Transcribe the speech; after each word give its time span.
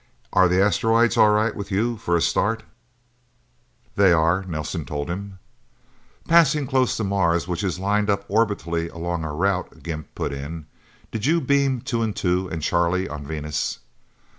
"Are 0.33 0.47
the 0.49 0.59
asteroids 0.59 1.15
all 1.15 1.29
right 1.29 1.55
with 1.55 1.71
you 1.71 1.95
for 1.95 2.15
a 2.15 2.21
start?" 2.21 2.63
"They 3.95 4.11
are," 4.11 4.43
Nelsen 4.45 4.83
told 4.83 5.11
him. 5.11 5.37
"Passing 6.27 6.65
close 6.65 6.97
to 6.97 7.03
Mars, 7.03 7.47
which 7.47 7.63
is 7.63 7.77
lined 7.77 8.09
up 8.09 8.27
orbitally 8.27 8.89
along 8.89 9.23
our 9.23 9.35
route," 9.35 9.83
Gimp 9.83 10.15
put 10.15 10.33
in. 10.33 10.65
"Did 11.11 11.27
you 11.27 11.39
beam 11.39 11.81
Two 11.81 12.01
and 12.01 12.15
Two 12.15 12.49
and 12.49 12.63
Charlie 12.63 13.07
on 13.07 13.27
Venus?" 13.27 13.77